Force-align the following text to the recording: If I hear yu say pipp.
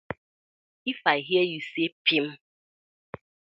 If 0.83 0.97
I 1.05 1.19
hear 1.19 1.43
yu 1.43 1.61
say 1.61 1.93
pipp. 2.07 2.39